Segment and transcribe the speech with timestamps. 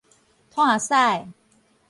[0.49, 0.91] 炭屎